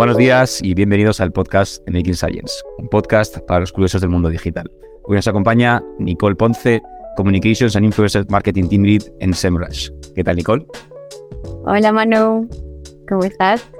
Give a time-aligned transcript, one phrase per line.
[0.00, 4.30] Buenos días y bienvenidos al podcast Making Science, un podcast para los curiosos del mundo
[4.30, 4.64] digital.
[5.02, 6.80] Hoy nos acompaña Nicole Ponce,
[7.18, 9.90] Communications and Influencer Marketing Team Lead en SEMrush.
[10.14, 10.66] ¿Qué tal, Nicole?
[11.66, 12.48] Hola, Manu.
[13.10, 13.70] ¿Cómo estás?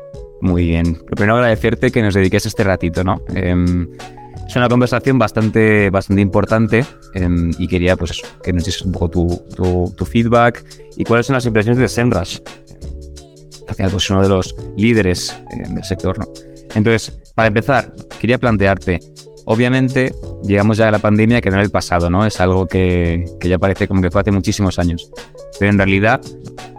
[0.42, 0.98] Muy bien.
[1.08, 3.22] Lo primero agradecerte que nos dediques este ratito, ¿no?
[3.34, 3.88] Em,
[4.46, 6.84] es una conversación bastante, bastante importante
[7.14, 10.62] em, y quería pues que nos dices un poco tu, feedback
[10.98, 12.40] y cuáles son las impresiones de SEMrush.
[13.82, 16.26] Al pues uno de los líderes em, del sector, ¿no?
[16.74, 19.00] Entonces, para empezar, quería plantearte,
[19.44, 20.12] obviamente
[20.44, 22.26] llegamos ya a la pandemia que era el pasado, ¿no?
[22.26, 25.10] Es algo que, que ya parece como que fue hace muchísimos años.
[25.58, 26.20] Pero en realidad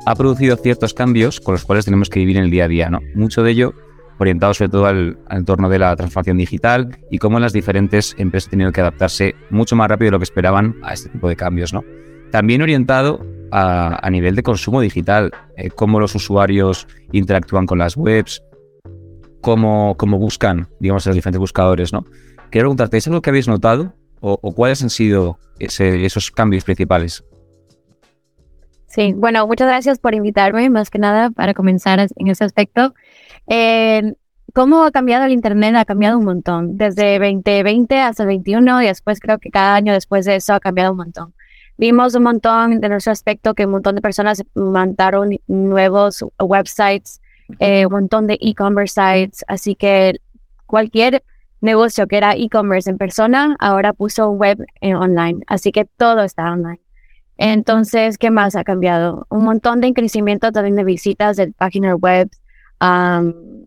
[0.06, 2.90] ha producido ciertos cambios con los cuales tenemos que vivir en el día a día,
[2.90, 3.00] ¿no?
[3.16, 3.74] Mucho de ello
[4.22, 8.52] orientado sobre todo al, entorno de la transformación digital y cómo las diferentes empresas han
[8.52, 11.74] tenido que adaptarse mucho más rápido de lo que esperaban a este tipo de cambios,
[11.74, 11.84] ¿no?
[12.32, 18.44] También orientado a, nivel de consumo digital, eh, cómo los usuarios interactúan con las webs,
[19.42, 22.06] cómo, cómo buscan, digamos, los diferentes buscadores, ¿no?
[22.50, 27.24] Quiero preguntarte, ¿es algo que habéis notado o, cuáles han sido esos cambios principales?
[28.88, 32.94] Sí, bueno, muchas gracias por invitarme, más que nada, para comenzar en ese aspecto.
[33.48, 34.14] Eh,
[34.54, 35.76] ¿Cómo ha cambiado el Internet?
[35.78, 39.94] Ha cambiado un montón, desde 2020 hasta el 21 y después creo que cada año
[39.94, 41.34] después de eso ha cambiado un montón.
[41.78, 47.22] Vimos un montón de nuestro aspecto que un montón de personas montaron nuevos websites,
[47.60, 50.20] eh, un montón de e-commerce sites, así que
[50.66, 51.24] cualquier
[51.60, 56.52] negocio que era e-commerce en persona ahora puso web en online, así que todo está
[56.52, 56.80] online.
[57.38, 59.26] Entonces, ¿qué más ha cambiado?
[59.30, 62.30] Un montón de crecimiento también de visitas de páginas web.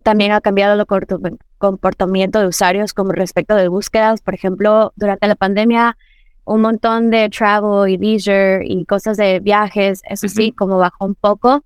[0.03, 4.21] también ha cambiado el comportamiento de usuarios como respecto de búsquedas.
[4.21, 5.97] Por ejemplo, durante la pandemia,
[6.45, 11.15] un montón de travel y leisure y cosas de viajes, eso sí, como bajó un
[11.15, 11.63] poco,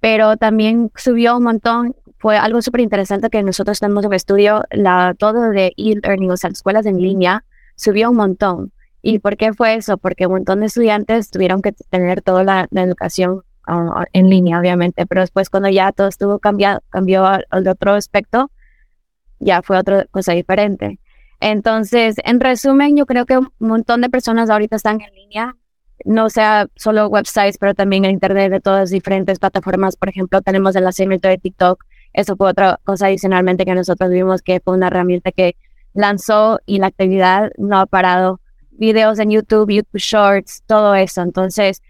[0.00, 1.96] pero también subió un montón.
[2.18, 6.50] Fue algo súper interesante que nosotros tenemos en estudio, la, todo de e-learning, o sea,
[6.50, 8.72] escuelas en línea, subió un montón.
[9.02, 9.98] ¿Y por qué fue eso?
[9.98, 15.06] Porque un montón de estudiantes tuvieron que tener toda la, educación ah, en línea, obviamente,
[15.06, 18.50] pero después cuando ya todo estuvo cambiado, cambió al, otro aspecto,
[19.38, 20.98] ya fue otra cosa diferente.
[21.40, 25.54] Entonces, en resumen, yo creo que un montón de personas ahorita están en línea,
[26.04, 29.96] no sea solo websites, pero también en internet de todas diferentes plataformas.
[29.96, 31.84] Por ejemplo, tenemos el lanzamiento de TikTok.
[32.12, 35.56] Eso fue otra cosa adicionalmente que nosotros vimos que fue una herramienta que
[35.92, 41.22] lanzó y la actividad no ha parado videos en YouTube, YouTube Shorts, todo eso.
[41.22, 41.82] Entonces,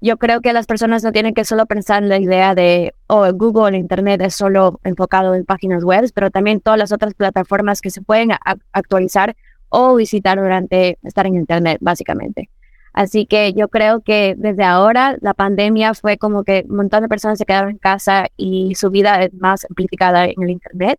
[0.00, 3.32] yo creo que las personas no tienen que solo pensar en la idea de, oh,
[3.32, 7.90] Google, Internet es solo enfocado en páginas web, pero también todas las otras plataformas que
[7.90, 8.30] se pueden
[8.72, 9.36] actualizar
[9.68, 12.48] o visitar durante estar en Internet, básicamente.
[12.92, 17.08] Así que yo creo que desde ahora la pandemia fue como que un montón de
[17.08, 20.98] personas se quedaron en casa y su vida es más amplificada en el Internet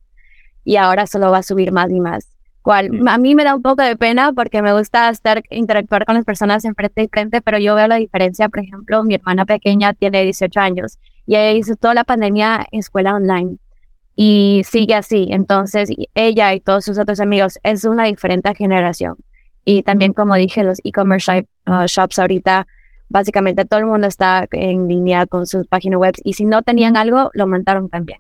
[0.64, 2.28] y ahora solo va a subir más y más
[2.70, 6.14] cual a mí me da un poco de pena porque me gusta estar interactuar con
[6.14, 9.48] las personas en frente y frente, pero yo veo la diferencia, por ejemplo, mi hermana
[9.48, 13.58] pequeña tiene 18 años y ella hizo toda la pandemia escuela online
[14.16, 19.16] y sigue así, entonces ella y todos sus otros amigos es una diferente generación.
[19.66, 22.68] Y también, como dije, los e-commerce uh, shops ahorita,
[23.08, 26.98] básicamente todo el mundo está en línea con sus páginas web y si no tenían
[26.98, 28.20] algo, lo montaron también.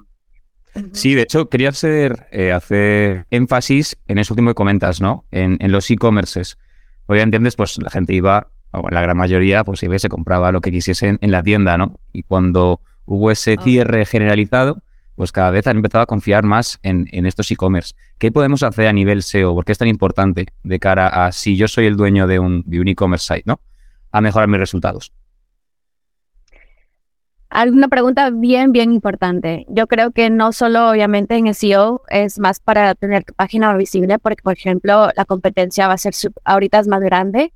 [0.94, 5.25] Sí, de hecho, quería hacer, eh, hacer énfasis en eso último que comentas, ¿no?
[5.31, 6.57] En, los e-commerces.
[7.07, 10.52] Hoy entiendes, pues la gente iba, o la gran mayoría, pues iba y se compraba
[10.52, 12.00] lo que quisiesen en la tienda, ¿no?
[12.13, 13.63] Y cuando hubo ese ah.
[13.63, 14.81] cierre generalizado,
[15.16, 17.94] pues cada vez han empezado a confiar más en, estos e-commerce.
[18.19, 19.53] ¿Qué podemos hacer a nivel SEO?
[19.53, 22.63] ¿Por qué es tan importante de cara a si yo soy el dueño de un,
[22.66, 23.59] de un e-commerce site, ¿no?
[24.12, 25.12] A mejorar mis resultados.
[27.50, 29.66] Alguna pregunta bien, bien importante.
[29.70, 34.20] Yo creo que no solo obviamente en SEO es más para tener tu página visible,
[34.20, 37.52] porque por ejemplo la competencia va a ser ahorita es más grande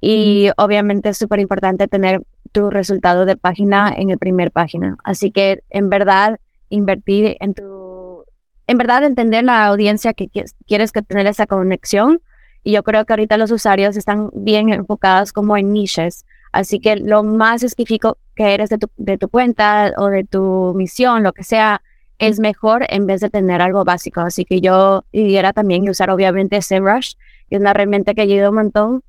[0.00, 4.96] y obviamente es súper importante tener tu resultado de página en el primer página.
[5.04, 6.38] Así que en verdad
[6.70, 8.24] invertir en tu,
[8.66, 10.28] en verdad entender la audiencia que
[10.66, 12.22] quieres que tener esa conexión.
[12.62, 16.24] Y yo creo que ahorita los usuarios están bien enfocados como en niches.
[16.56, 20.72] Así que lo más específico que eres de tu, de tu cuenta o de tu
[20.74, 21.82] misión, lo que sea,
[22.18, 24.22] es mejor en vez de tener algo básico.
[24.22, 27.12] Así que yo diría también usar obviamente SEMrush,
[27.50, 29.04] que es una herramienta que ayuda un montón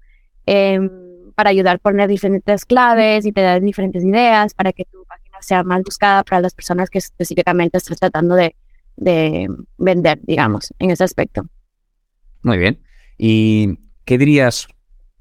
[0.46, 0.90] em,
[1.36, 5.38] para ayudar a poner diferentes claves y te da diferentes ideas para que tu página
[5.40, 8.58] sea más buscada para las personas que específicamente estás tratando de,
[8.98, 9.48] de
[9.78, 11.46] vender, digamos, en ese aspecto.
[12.42, 12.82] Muy bien.
[13.18, 14.68] ¿Y qué dirías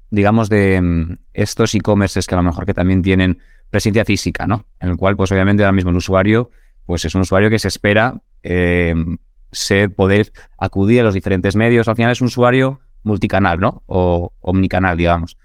[0.09, 3.39] digamos, de mm, estos e-commerces que a lo mejor que también tienen
[3.69, 4.65] presencia física, ¿no?
[4.79, 6.49] En el cual, pues obviamente ahora mismo el usuario,
[6.85, 9.17] pues es un usuario que se espera em,
[9.51, 11.87] ser, poder acudir a los diferentes medios.
[11.87, 13.83] Al final es un usuario multicanal, ¿no?
[13.87, 15.37] O omnicanal, digamos.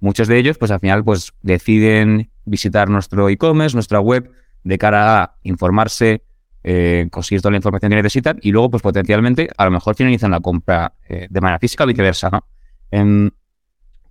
[0.00, 4.30] Muchos de ellos, pues al final, pues deciden visitar nuestro e-commerce, nuestra web,
[4.64, 6.22] de cara a informarse,
[6.64, 10.30] eh, conseguir toda la información que necesitan y luego, pues potencialmente, a lo mejor finalizan
[10.30, 12.44] la compra eh, de manera física o viceversa, ¿no?
[12.90, 13.30] Em,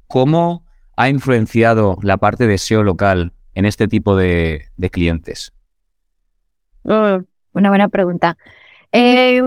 [0.08, 0.64] ¿Cómo
[0.96, 5.54] ha influenciado la parte de SEO local en este tipo de, clientes?
[6.84, 7.24] Mm,
[7.54, 8.38] una buena pregunta.
[8.92, 9.42] Eh,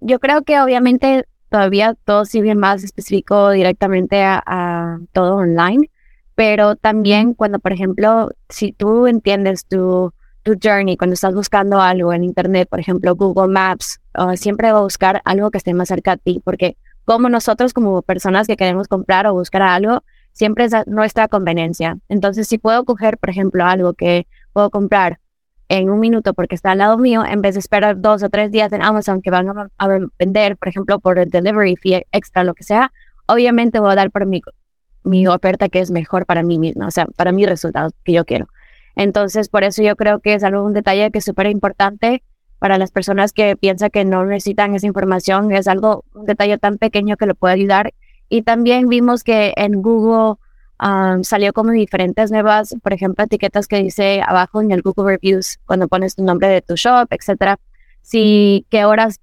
[0.00, 5.90] yo creo que obviamente todavía todo sigue más específico directamente a, todo online,
[6.34, 10.12] pero también cuando, por ejemplo, si tú entiendes tu,
[10.42, 14.78] tu journey, cuando estás buscando algo en Internet, por ejemplo, Google Maps, uh, siempre va
[14.78, 18.56] a buscar algo que esté más cerca a ti, porque como nosotros como personas que
[18.56, 20.02] queremos comprar o buscar algo,
[20.32, 21.98] siempre es nuestra conveniencia.
[22.08, 25.20] Entonces, si puedo coger, por ejemplo, algo que puedo comprar
[25.68, 28.50] en un minuto porque está al lado mío, en vez de esperar dos o tres
[28.50, 29.48] días en Amazon que van
[29.78, 32.92] a, vender, por ejemplo, por el delivery fee extra, lo que sea,
[33.26, 34.42] obviamente voy a dar por mi,
[35.04, 38.24] mi oferta que es mejor para mí misma, o sea, para mi resultado que yo
[38.24, 38.46] quiero.
[38.96, 42.22] Entonces, por eso yo creo que es algo, un detalle que es súper importante
[42.64, 45.52] para las personas que piensan que no necesitan esa información.
[45.52, 47.92] Es algo, un detalle tan pequeño que lo puede ayudar.
[48.30, 50.36] Y también vimos que en Google
[50.82, 55.58] um, salió como diferentes nuevas, por ejemplo, etiquetas que dice abajo en el Google Reviews,
[55.66, 57.60] cuando pones tu nombre de tu shop, etcétera,
[58.00, 59.20] si qué horas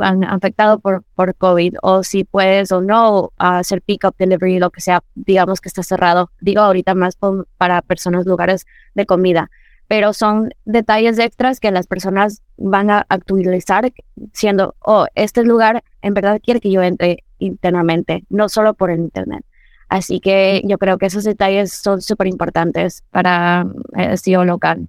[0.00, 4.80] han afectado por, por COVID o si puedes o no hacer pick-up delivery, lo que
[4.80, 6.30] sea, digamos que está cerrado.
[6.40, 7.18] Digo ahorita más
[7.58, 8.64] para personas, lugares
[8.94, 9.50] de comida
[9.88, 13.90] pero son detalles extras que las personas van a actualizar
[14.34, 19.00] siendo, oh, este lugar en verdad quiere que yo entre internamente, no solo por el
[19.00, 19.44] Internet.
[19.88, 24.88] Así que yo creo que esos detalles son súper importantes para el SEO local.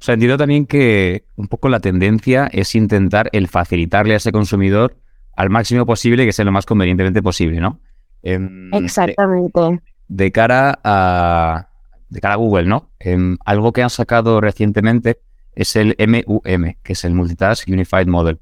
[0.00, 4.32] O sea, entiendo también que un poco la tendencia es intentar el facilitarle a ese
[4.32, 4.96] consumidor
[5.36, 7.78] al máximo posible que sea lo más convenientemente posible, ¿no?
[8.22, 9.82] Em, Exactamente.
[10.08, 11.69] de cara a,
[12.10, 12.90] de cara a Google, ¿no?
[12.98, 15.20] Em, algo que han sacado recientemente
[15.54, 18.40] es el MUM, que es el Multitask Unified Model.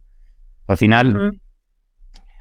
[0.67, 1.41] Al final,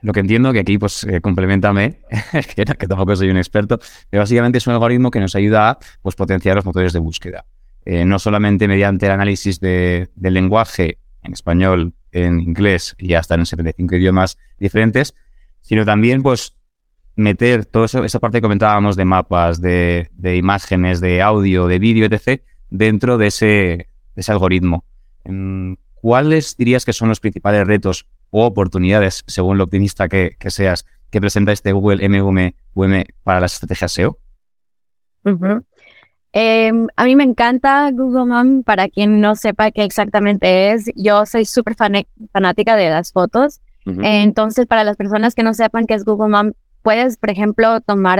[0.01, 1.99] lo que entiendo, que aquí pues eh, complementame,
[2.55, 3.79] que, que, tampoco soy un experto,
[4.09, 7.45] pero básicamente es un algoritmo que nos ayuda a pues, potenciar los motores de búsqueda.
[7.85, 13.35] Eh, no solamente mediante el análisis de, del lenguaje en español, en inglés y hasta
[13.35, 15.13] en 75 idiomas diferentes,
[15.61, 16.53] sino también pues
[17.17, 22.41] meter toda esa parte que comentábamos de mapas, de, imágenes, de audio, de vídeo, etc.,
[22.69, 24.85] dentro de ese, ese algoritmo.
[25.95, 31.19] ¿Cuáles dirías que son los principales retos o oportunidades, según lo optimista que, seas, que
[31.19, 34.19] presenta este Google MVM para las estrategias SEO?
[36.33, 41.25] Em, a mí me encanta Google Mom, para quien no sepa qué exactamente es, yo
[41.25, 43.59] soy súper fanática de las fotos.
[43.85, 46.51] Entonces, para las personas que no sepan qué es Google Mom,
[46.87, 48.17] puedes, por ejemplo, tomar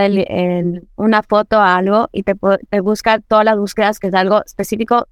[0.97, 2.33] una foto a algo y te,
[2.81, 5.07] busca todas las búsquedas que es algo específico,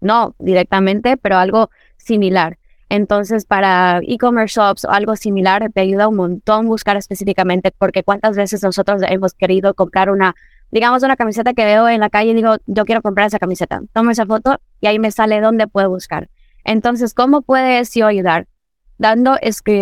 [0.00, 2.58] no directamente, pero algo similar.
[2.88, 8.36] Entonces, para e-commerce shops o algo similar, te ayuda un montón buscar específicamente, porque cuántas
[8.36, 10.36] veces nosotros hemos querido comprar una,
[10.70, 13.80] digamos, una camiseta que veo en la calle y digo, yo quiero comprar esa camiseta.
[13.92, 16.28] Tomo esa foto y ahí me sale dónde puedo buscar.
[16.62, 18.46] Entonces, ¿cómo puede SEO ayudar?
[18.96, 19.36] Dando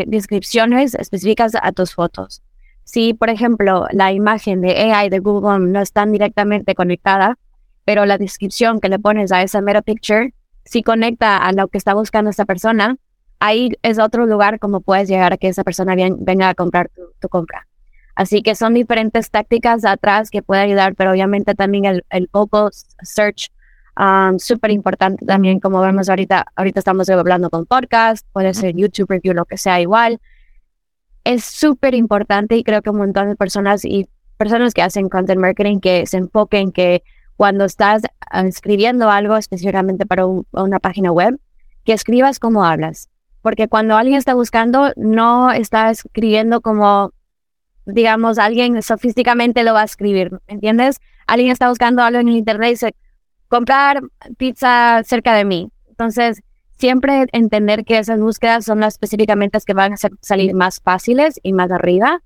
[0.07, 2.43] descripciones específicas a tus fotos.
[2.93, 7.39] Si, por ejemplo, la imagen de AI de Google no está directamente conectada,
[7.85, 11.79] pero la descripción que le pones a esa meta picture si conecta a lo que
[11.79, 12.97] está buscando esta persona,
[13.39, 17.29] ahí es otro lugar como puedes llegar a que esa persona venga a comprar tu,
[17.29, 17.69] compra.
[18.17, 22.71] Así que son diferentes tácticas atrás que pueden ayudar, pero obviamente también el, el Google
[23.03, 23.53] Search,
[23.97, 29.11] um, súper importante también, como vemos ahorita, ahorita estamos hablando con podcast, puede ser YouTube
[29.11, 30.21] Review, lo que sea igual
[31.25, 35.41] es súper importante y creo que un montón de personas y personas que hacen content
[35.41, 37.03] marketing que se enfoquen que
[37.37, 41.39] cuando estás ah, escribiendo algo específicamente para una página web,
[41.85, 43.09] que escribas como hablas.
[43.43, 47.13] Porque cuando alguien está buscando, no está escribiendo como,
[47.87, 51.01] digamos, alguien sofísticamente lo va a escribir, ¿entiendes?
[51.27, 52.95] Alguien está buscando algo en internet y dice,
[53.49, 54.03] comprar
[54.37, 55.71] pizza cerca de mí.
[55.89, 56.43] Entonces,
[56.81, 61.39] siempre entender que esas búsquedas son las específicamente las que van a salir más fáciles
[61.43, 62.23] y más arriba.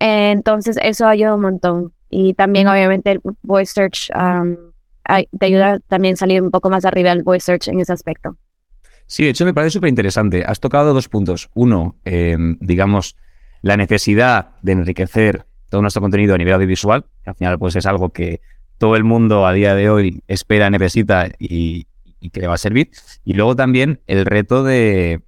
[0.00, 1.92] Entonces, eso ayuda un montón.
[2.10, 4.56] Y también, obviamente, el voice search um,
[5.38, 8.36] te ayuda también a salir un poco más arriba el voice search en ese aspecto.
[9.06, 10.44] Sí, de hecho, me parece súper interesante.
[10.44, 11.48] Has tocado dos puntos.
[11.54, 13.16] Uno, em, digamos,
[13.62, 17.04] la necesidad de enriquecer todo nuestro contenido a nivel audiovisual.
[17.24, 18.40] Al final, pues es algo que
[18.78, 21.86] todo el mundo a día de hoy espera, necesita y,
[22.24, 22.90] y que le va a servir.
[23.22, 25.20] Y luego también el reto de,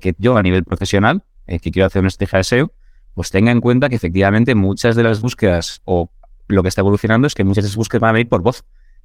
[0.00, 2.72] que yo a nivel profesional, eh, que quiero hacer una estrategia de SEO,
[3.14, 6.10] pues tenga en cuenta que efectivamente muchas de las búsquedas o
[6.48, 8.64] lo que está evolucionando es que muchas de esas búsquedas van a venir por voz.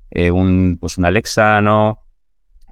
[0.10, 2.02] Eh, un, pues un Alexa, ¿no?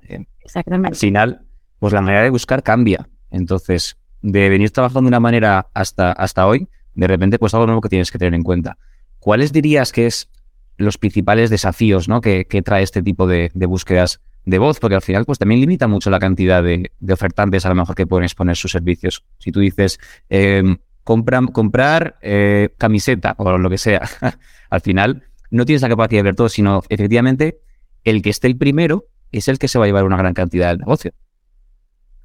[0.08, 0.90] Eh, Exactamente.
[0.90, 1.46] Al final,
[1.78, 3.08] pues la manera de buscar cambia.
[3.30, 7.82] Entonces, de venir trabajando de una manera hasta, hasta hoy, de repente, pues algo nuevo
[7.82, 8.80] que tienes que tener en cuenta.
[9.20, 10.30] ¿Cuáles dirías que es
[10.78, 12.22] los principales desafíos ¿no?
[12.22, 14.80] que, trae este tipo de, búsquedas de voz?
[14.80, 18.08] Porque al final, pues también limita mucho la cantidad de, ofertantes a lo mejor que
[18.08, 19.24] pueden exponer sus servicios.
[19.40, 24.02] Si tú dices, em, comprar eh, camiseta o lo que sea,
[24.70, 27.60] al final no tienes la capacidad de ver todo, sino efectivamente
[28.04, 30.70] el que esté el primero es el que se va a llevar una gran cantidad
[30.70, 31.12] del negocio.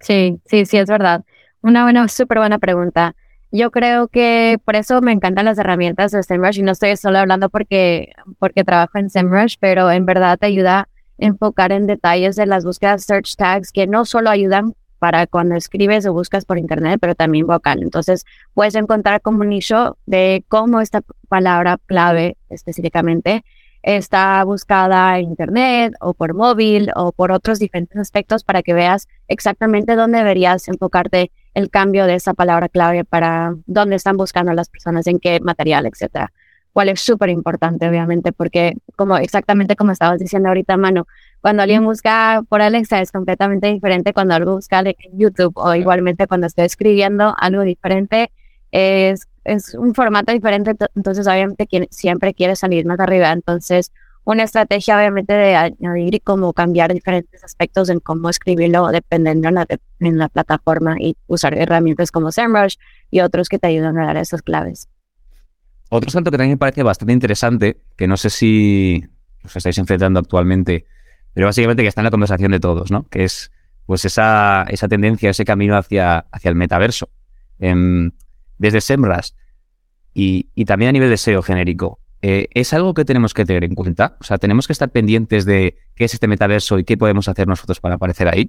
[0.01, 1.25] Sí, sí, sí, es verdad.
[1.61, 3.17] Una buena, súper buena pregunta.
[3.51, 7.19] Yo creo que por eso me encantan las herramientas de SEMrush y no estoy solo
[7.19, 12.47] hablando porque, porque trabajo en SEMrush, pero en verdad te ayuda enfocar en detalles de
[12.47, 16.99] las búsquedas search tags que no solo ayudan para cuando escribes o buscas por internet,
[17.01, 17.83] pero también vocal.
[17.83, 23.45] Entonces, puedes encontrar como un nicho de cómo esta palabra clave específicamente
[23.83, 29.07] está buscada en internet o por móvil o por otros diferentes aspectos para que veas
[29.29, 34.69] exactamente dónde deberías enfocarte el cambio de esa palabra clave para dónde están buscando las
[34.69, 36.33] personas, en qué material, etcétera.
[36.79, 41.09] Cuál es súper importante, obviamente, porque como exactamente como estabas diciendo ahorita, Mano,
[41.41, 46.29] cuando alguien busca por Alexa es completamente diferente cuando algo busca en YouTube o igualmente
[46.29, 48.31] cuando estoy escribiendo algo diferente
[48.71, 53.33] es, es un formato diferente, entonces obviamente siempre quiere salir más arriba.
[53.33, 53.91] Entonces,
[54.23, 59.55] una estrategia obviamente de añadir y cómo cambiar diferentes aspectos en cómo escribirlo dependiendo en
[59.57, 59.67] la,
[59.99, 62.77] en la plataforma y usar herramientas como SEMrush
[63.11, 64.89] y otros que te ayudan a dar esas claves.
[65.89, 69.05] Otro salto que también me parece bastante interesante, que no sé si
[69.45, 70.87] os estáis enfrentando actualmente,
[71.33, 73.09] pero básicamente que está en la conversación de todos, ¿no?
[73.09, 73.51] Que es
[73.87, 77.09] pues esa, esa tendencia, ese camino hacia, hacia el metaverso.
[77.59, 78.11] Em,
[78.59, 79.31] desde SEMrush
[80.15, 83.65] y, y, también a nivel de SEO genérico, eh, ¿es algo que tenemos que tener
[83.65, 84.17] en cuenta?
[84.21, 87.47] O sea, ¿tenemos que estar pendientes de qué es este metaverso y qué podemos hacer
[87.47, 88.49] nosotros para aparecer ahí?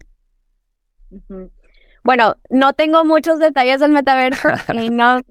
[2.03, 5.22] Bueno, no tengo muchos detalles del metaverso y no,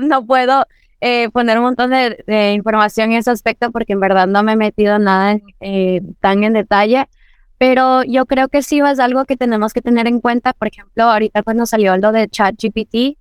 [0.00, 0.66] no, puedo
[1.00, 4.56] eh, poner un montón de, información en ese aspecto porque en verdad no me he
[4.56, 7.06] metido nada eh, tan en detalle,
[7.58, 10.52] pero yo creo que sí es algo que tenemos que tener en cuenta.
[10.52, 13.18] Por ejemplo, ahorita cuando salió lo de ChatGPT,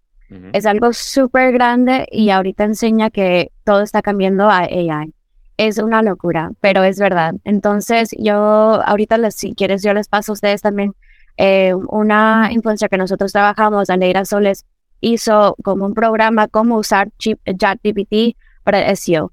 [0.53, 5.13] es algo súper grande y ahorita enseña que todo está cambiando a AI.
[5.57, 7.35] Es una locura, pero es verdad.
[7.43, 10.93] Entonces, yo ahorita, les, si quieres, yo les paso a ustedes también
[11.37, 14.65] eh, una influencia que nosotros trabajamos, Aleira Soles
[15.01, 19.31] hizo como un programa cómo usar ChatGPT para SEO,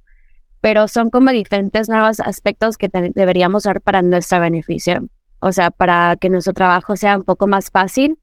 [0.61, 5.09] pero son como diferentes nuevos aspectos que deberíamos usar para nuestro beneficio,
[5.41, 8.19] o sea, para que nuestro trabajo sea un poco más fácil,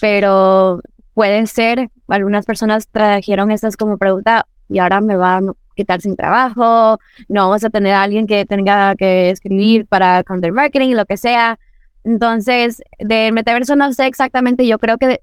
[0.00, 0.80] pero
[1.12, 5.42] puede ser, algunas personas trajeron estas como pregunta y ahora me va a
[5.74, 6.98] quitar sin trabajo,
[7.28, 11.16] no vamos a tener a alguien que tenga que escribir para content marketing, lo que
[11.16, 11.58] sea.
[12.04, 15.22] Entonces, del metaverso no sé exactamente, yo creo que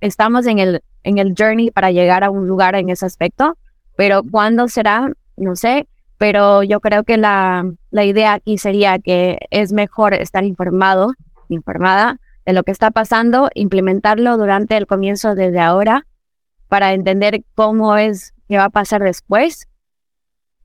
[0.00, 3.56] estamos en el, en el journey para llegar a un lugar en ese aspecto,
[3.96, 5.86] pero cuándo será, no sé,
[6.18, 11.12] pero yo creo que la, la idea aquí sería que es mejor estar informado,
[11.48, 16.06] informada, de lo que está pasando, implementarlo durante el comienzo desde ahora
[16.68, 19.68] para entender cómo es qué va a pasar después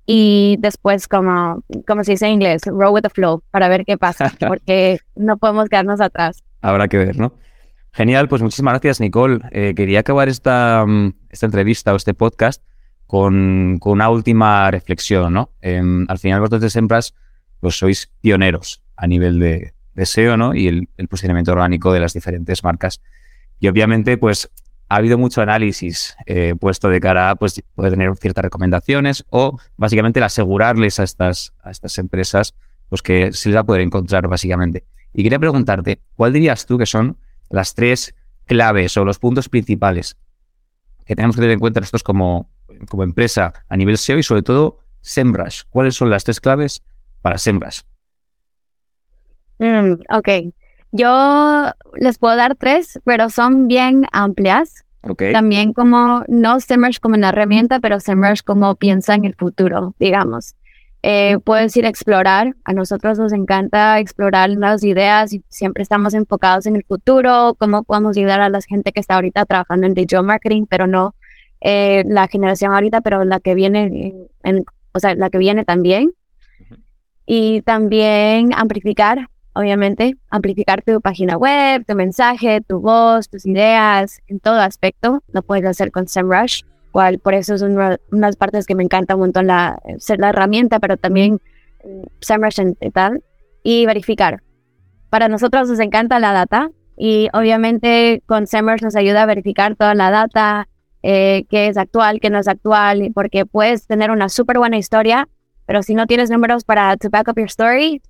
[0.06, 3.98] y después como, como se dice en inglés, roll with the flow para ver qué
[3.98, 6.44] pasa, porque no podemos quedarnos atrás.
[6.62, 7.34] Habrá que ver, ¿no?
[7.96, 9.40] Genial, pues muchísimas gracias, Nicole.
[9.52, 12.62] Eh, quería acabar esta, mm, esta entrevista o este podcast
[13.08, 15.52] con, con una última reflexión, ¿no?
[15.62, 17.16] Em, al final vosotros de Sempras
[17.62, 20.54] pues sois pioneros a nivel de, deseo ¿no?
[20.54, 23.02] y el, posicionamiento orgánico de las diferentes marcas.
[23.60, 24.52] Y obviamente, pues
[24.90, 29.58] ha habido mucho análisis eh, puesto de cara a pues, poder tener ciertas recomendaciones o
[29.78, 32.54] básicamente el asegurarles a estas, a estas empresas
[32.90, 34.84] pues, que se les va a poder encontrar básicamente.
[35.14, 37.18] Y quería preguntarte, ¿cuál dirías tú que son
[37.50, 40.18] las tres claves o los puntos principales
[41.06, 42.50] que tenemos que tener en cuenta nosotros como,
[42.90, 45.64] como empresa a nivel SEO y sobre todo SEMrush?
[45.70, 46.84] ¿Cuáles son las tres claves
[47.22, 47.82] para SEMrush?
[49.60, 50.30] Mm, ok,
[50.92, 54.84] yo les puedo dar tres, pero son bien amplias.
[55.02, 55.34] Okay.
[55.34, 60.56] También como, no SEMrush como una herramienta, pero SEMrush como piensa en el futuro, digamos.
[61.08, 66.16] Eh, puedes ir a explorar, a nosotros nos encanta explorar nuevas ideas y siempre estamos
[66.16, 69.94] enfocados en el futuro, cómo podemos ayudar a la gente que está ahorita trabajando en
[69.94, 71.14] digital marketing, pero no
[71.62, 76.12] eh, la generación ahorita, pero la que viene, en, o sea, la que viene también.
[77.28, 84.40] Y también amplificar obviamente, amplificar tu página web, tu mensaje, tu voz, tus ideas, en
[84.40, 85.24] todo aspecto.
[85.32, 86.64] Lo puedes hacer con SEMrush,
[86.96, 90.30] cual por eso es una, unas partes que me encanta un montón la, ser la
[90.30, 91.42] herramienta, pero también
[91.84, 93.22] mm, SEMrush y tal.
[93.64, 94.44] Y verificar.
[95.10, 99.94] Para nosotros nos encanta la data y obviamente con SEMrush nos ayuda a verificar toda
[99.94, 100.70] la data,
[101.04, 105.28] eh, qué es actual, qué no es actual, porque puedes tener una súper buena historia,
[105.66, 108.02] pero si no tienes números para to back up your story,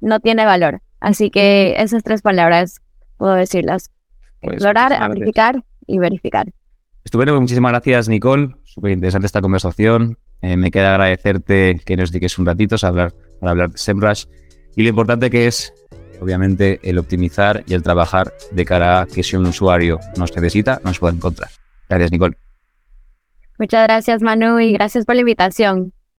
[0.00, 0.80] no tiene valor.
[0.98, 2.80] Así que esas tres palabras
[3.18, 3.90] puedo decirlas.
[4.40, 6.46] Pues, Explorar, amplificar y verificar.
[7.04, 8.54] Estupendo, muchísimas gracias Nicole.
[8.64, 10.18] Súper interesante esta conversación.
[10.42, 14.26] Eh, me queda agradecerte que nos dediques un ratito a hablar, para hablar de SEMrush
[14.76, 15.72] y lo importante que es,
[16.20, 20.80] obviamente, el optimizar y el trabajar de cara a que si un usuario nos necesita,
[20.84, 21.50] nos pueda encontrar.
[21.88, 22.36] Gracias, Nicole.
[23.58, 25.92] Muchas gracias, Manu, y gracias por la invitación.